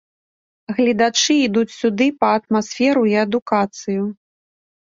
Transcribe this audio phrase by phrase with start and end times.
[0.77, 4.01] Гледачы ідуць сюды па атмасферу і адукацыю.